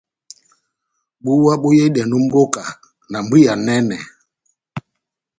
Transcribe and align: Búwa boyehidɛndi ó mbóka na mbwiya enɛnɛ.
Búwa 1.23 1.53
boyehidɛndi 1.61 2.15
ó 2.17 2.21
mbóka 2.25 2.63
na 3.11 3.17
mbwiya 3.23 3.53
enɛnɛ. 3.57 3.97